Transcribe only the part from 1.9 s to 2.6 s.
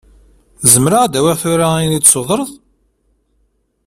i d-tessutreḍ?